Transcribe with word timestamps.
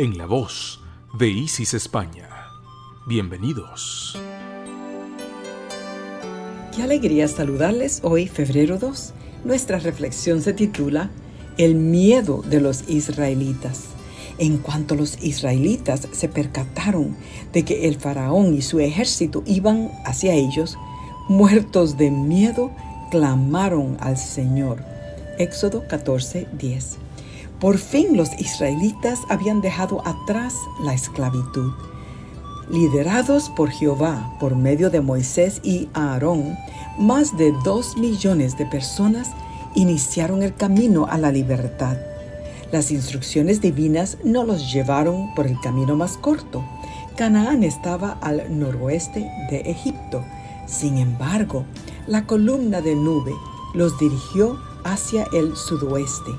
en 0.00 0.16
la 0.16 0.24
voz 0.24 0.80
de 1.12 1.28
Isis 1.28 1.74
España. 1.74 2.26
Bienvenidos. 3.06 4.18
Qué 6.74 6.82
alegría 6.82 7.28
saludarles 7.28 8.00
hoy, 8.02 8.26
febrero 8.26 8.78
2. 8.78 9.12
Nuestra 9.44 9.78
reflexión 9.78 10.40
se 10.40 10.54
titula 10.54 11.10
El 11.58 11.74
miedo 11.74 12.40
de 12.40 12.62
los 12.62 12.88
israelitas. 12.88 13.88
En 14.38 14.56
cuanto 14.56 14.94
los 14.94 15.22
israelitas 15.22 16.08
se 16.12 16.28
percataron 16.30 17.14
de 17.52 17.66
que 17.66 17.86
el 17.86 17.96
faraón 17.96 18.54
y 18.54 18.62
su 18.62 18.80
ejército 18.80 19.42
iban 19.44 19.90
hacia 20.06 20.32
ellos, 20.32 20.78
muertos 21.28 21.98
de 21.98 22.10
miedo, 22.10 22.70
clamaron 23.10 23.98
al 24.00 24.16
Señor. 24.16 24.82
Éxodo 25.36 25.86
14, 25.86 26.46
10. 26.52 27.09
Por 27.60 27.76
fin 27.76 28.16
los 28.16 28.30
israelitas 28.40 29.20
habían 29.28 29.60
dejado 29.60 30.00
atrás 30.06 30.54
la 30.82 30.94
esclavitud. 30.94 31.72
Liderados 32.70 33.50
por 33.50 33.70
Jehová 33.70 34.32
por 34.40 34.56
medio 34.56 34.88
de 34.88 35.02
Moisés 35.02 35.60
y 35.62 35.90
Aarón, 35.92 36.56
más 36.98 37.36
de 37.36 37.52
dos 37.62 37.98
millones 37.98 38.56
de 38.56 38.64
personas 38.64 39.28
iniciaron 39.74 40.42
el 40.42 40.54
camino 40.54 41.06
a 41.06 41.18
la 41.18 41.30
libertad. 41.30 41.98
Las 42.72 42.90
instrucciones 42.90 43.60
divinas 43.60 44.16
no 44.24 44.44
los 44.44 44.72
llevaron 44.72 45.34
por 45.34 45.46
el 45.46 45.60
camino 45.60 45.96
más 45.96 46.16
corto. 46.16 46.64
Canaán 47.16 47.62
estaba 47.62 48.16
al 48.22 48.58
noroeste 48.58 49.30
de 49.50 49.60
Egipto. 49.66 50.24
Sin 50.66 50.96
embargo, 50.96 51.64
la 52.06 52.26
columna 52.26 52.80
de 52.80 52.94
nube 52.94 53.34
los 53.74 53.98
dirigió 53.98 54.58
hacia 54.84 55.26
el 55.34 55.56
sudoeste. 55.56 56.30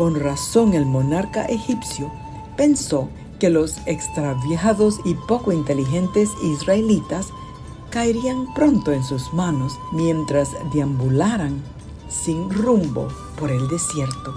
Con 0.00 0.18
razón 0.18 0.72
el 0.72 0.86
monarca 0.86 1.44
egipcio 1.44 2.10
pensó 2.56 3.10
que 3.38 3.50
los 3.50 3.76
extraviados 3.84 4.98
y 5.04 5.12
poco 5.12 5.52
inteligentes 5.52 6.30
israelitas 6.42 7.26
caerían 7.90 8.46
pronto 8.54 8.92
en 8.92 9.04
sus 9.04 9.34
manos 9.34 9.78
mientras 9.92 10.48
deambularan 10.72 11.60
sin 12.08 12.48
rumbo 12.48 13.08
por 13.38 13.50
el 13.50 13.68
desierto. 13.68 14.34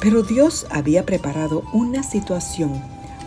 Pero 0.00 0.22
Dios 0.22 0.64
había 0.70 1.04
preparado 1.04 1.64
una 1.72 2.04
situación 2.04 2.80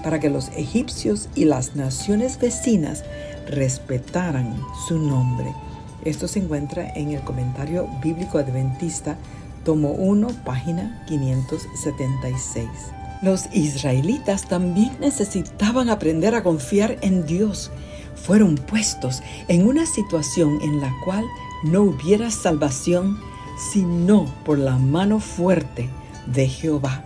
para 0.03 0.21
que 0.21 0.29
los 0.29 0.47
egipcios 0.55 1.27
y 1.35 1.43
las 1.43 1.75
naciones 1.75 2.39
vecinas 2.39 3.03
respetaran 3.45 4.57
su 4.87 4.97
nombre. 4.97 5.53
Esto 6.05 6.29
se 6.29 6.39
encuentra 6.39 6.93
en 6.95 7.11
el 7.11 7.19
comentario 7.25 7.89
bíblico 8.01 8.37
adventista 8.37 9.17
tomo 9.67 9.89
1, 9.89 10.29
página 10.45 11.03
576. 11.09 12.69
Los 13.21 13.53
israelitas 13.53 14.47
también 14.47 14.95
necesitaban 15.01 15.89
aprender 15.89 16.35
a 16.35 16.41
confiar 16.41 16.97
en 17.01 17.25
Dios. 17.25 17.69
Fueron 18.15 18.55
puestos 18.55 19.21
en 19.49 19.67
una 19.67 19.85
situación 19.85 20.61
en 20.61 20.79
la 20.79 20.95
cual 21.03 21.25
no 21.65 21.81
hubiera 21.81 22.31
salvación 22.31 23.19
sino 23.73 24.33
por 24.45 24.57
la 24.57 24.77
mano 24.77 25.19
fuerte 25.19 25.89
de 26.27 26.47
Jehová. 26.47 27.03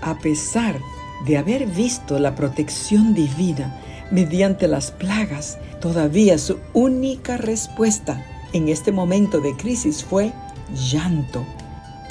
A 0.00 0.16
pesar 0.20 0.80
de 1.26 1.36
haber 1.36 1.66
visto 1.66 2.18
la 2.18 2.34
protección 2.34 3.12
divina 3.12 3.78
mediante 4.10 4.68
las 4.68 4.90
plagas, 4.90 5.58
todavía 5.82 6.38
su 6.38 6.60
única 6.72 7.36
respuesta 7.36 8.24
en 8.54 8.70
este 8.70 8.90
momento 8.90 9.42
de 9.42 9.54
crisis 9.54 10.02
fue 10.02 10.32
llanto 10.72 11.44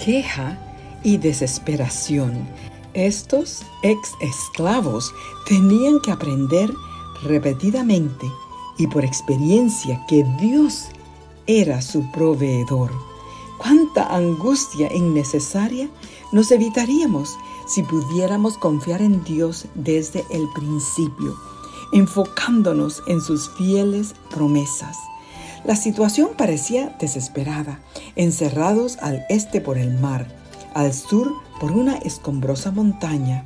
queja 0.03 0.57
y 1.03 1.17
desesperación. 1.17 2.47
Estos 2.93 3.63
ex 3.83 4.13
esclavos 4.21 5.13
tenían 5.47 5.99
que 6.01 6.11
aprender 6.11 6.71
repetidamente 7.23 8.25
y 8.77 8.87
por 8.87 9.05
experiencia 9.05 10.03
que 10.07 10.23
Dios 10.39 10.89
era 11.47 11.81
su 11.81 12.09
proveedor. 12.11 12.91
Cuánta 13.57 14.15
angustia 14.15 14.93
innecesaria 14.93 15.89
nos 16.31 16.51
evitaríamos 16.51 17.35
si 17.67 17.83
pudiéramos 17.83 18.57
confiar 18.57 19.01
en 19.01 19.23
Dios 19.23 19.65
desde 19.75 20.25
el 20.29 20.47
principio, 20.55 21.35
enfocándonos 21.91 23.03
en 23.07 23.21
sus 23.21 23.49
fieles 23.49 24.15
promesas. 24.29 24.97
La 25.65 25.75
situación 25.75 26.29
parecía 26.37 26.95
desesperada, 26.99 27.79
encerrados 28.15 28.97
al 29.01 29.25
este 29.29 29.61
por 29.61 29.77
el 29.77 29.93
mar, 29.99 30.27
al 30.73 30.93
sur 30.93 31.33
por 31.59 31.71
una 31.71 31.97
escombrosa 31.97 32.71
montaña, 32.71 33.45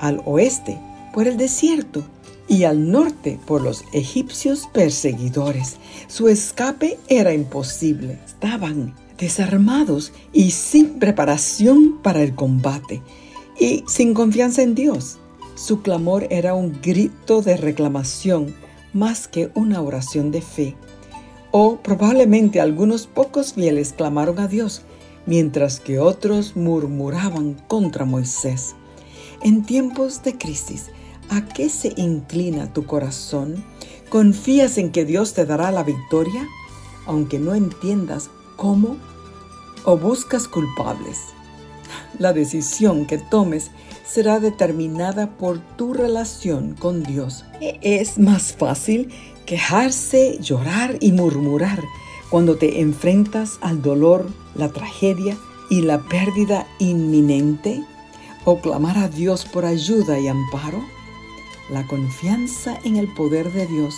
al 0.00 0.20
oeste 0.24 0.78
por 1.12 1.28
el 1.28 1.36
desierto 1.36 2.04
y 2.48 2.64
al 2.64 2.90
norte 2.90 3.38
por 3.46 3.62
los 3.62 3.84
egipcios 3.92 4.68
perseguidores. 4.72 5.76
Su 6.08 6.28
escape 6.28 6.98
era 7.08 7.32
imposible. 7.34 8.18
Estaban 8.26 8.94
desarmados 9.18 10.12
y 10.32 10.50
sin 10.52 10.98
preparación 10.98 11.98
para 12.02 12.22
el 12.22 12.34
combate 12.34 13.02
y 13.58 13.84
sin 13.86 14.14
confianza 14.14 14.62
en 14.62 14.74
Dios. 14.74 15.18
Su 15.54 15.82
clamor 15.82 16.26
era 16.30 16.54
un 16.54 16.80
grito 16.80 17.42
de 17.42 17.56
reclamación 17.56 18.54
más 18.92 19.28
que 19.28 19.50
una 19.54 19.82
oración 19.82 20.30
de 20.30 20.40
fe. 20.40 20.76
O 21.50 21.76
probablemente 21.76 22.60
algunos 22.60 23.06
pocos 23.06 23.54
fieles 23.54 23.92
clamaron 23.92 24.38
a 24.38 24.48
Dios, 24.48 24.82
mientras 25.26 25.80
que 25.80 25.98
otros 25.98 26.56
murmuraban 26.56 27.54
contra 27.68 28.04
Moisés. 28.04 28.74
En 29.42 29.64
tiempos 29.64 30.22
de 30.22 30.36
crisis, 30.36 30.90
¿a 31.30 31.44
qué 31.44 31.68
se 31.68 31.92
inclina 31.96 32.72
tu 32.72 32.84
corazón? 32.84 33.64
¿Confías 34.10 34.78
en 34.78 34.90
que 34.90 35.04
Dios 35.04 35.34
te 35.34 35.46
dará 35.46 35.70
la 35.70 35.84
victoria, 35.84 36.46
aunque 37.06 37.38
no 37.38 37.54
entiendas 37.54 38.30
cómo? 38.56 38.96
¿O 39.84 39.96
buscas 39.96 40.48
culpables? 40.48 41.18
La 42.18 42.32
decisión 42.32 43.06
que 43.06 43.18
tomes 43.18 43.70
será 44.06 44.40
determinada 44.40 45.36
por 45.36 45.60
tu 45.76 45.92
relación 45.92 46.74
con 46.74 47.02
Dios. 47.02 47.44
Es 47.60 48.18
más 48.18 48.54
fácil 48.54 49.10
quejarse, 49.48 50.36
llorar 50.42 50.98
y 51.00 51.12
murmurar 51.12 51.82
cuando 52.28 52.58
te 52.58 52.82
enfrentas 52.82 53.56
al 53.62 53.80
dolor, 53.80 54.26
la 54.54 54.68
tragedia 54.68 55.38
y 55.70 55.80
la 55.80 56.00
pérdida 56.00 56.66
inminente? 56.78 57.82
¿O 58.44 58.60
clamar 58.60 58.98
a 58.98 59.08
Dios 59.08 59.46
por 59.46 59.64
ayuda 59.64 60.18
y 60.18 60.28
amparo? 60.28 60.84
La 61.70 61.86
confianza 61.86 62.78
en 62.84 62.96
el 62.96 63.08
poder 63.14 63.50
de 63.52 63.66
Dios 63.66 63.94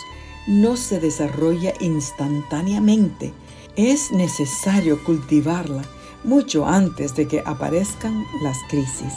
no 0.46 0.76
se 0.76 1.00
desarrolla 1.00 1.74
instantáneamente. 1.80 3.32
Es 3.74 4.12
necesario 4.12 5.02
cultivarla 5.02 5.82
mucho 6.22 6.64
antes 6.64 7.16
de 7.16 7.26
que 7.26 7.42
aparezcan 7.44 8.24
las 8.44 8.56
crisis. 8.68 9.14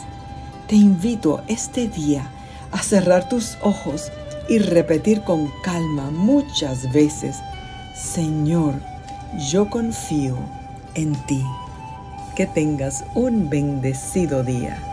Te 0.68 0.76
invito 0.76 1.42
este 1.48 1.88
día 1.88 2.32
a 2.72 2.82
cerrar 2.82 3.30
tus 3.30 3.56
ojos 3.62 4.12
y 4.48 4.60
repetir 4.60 5.22
con 5.22 5.50
calma 5.64 6.12
muchas 6.12 6.92
veces, 6.92 7.38
Señor, 7.96 8.76
yo 9.52 9.70
confío 9.70 10.38
en 10.96 11.14
ti. 11.26 11.44
Que 12.36 12.48
tengas 12.48 13.06
un 13.14 13.50
bendecido 13.50 14.44
día. 14.44 14.93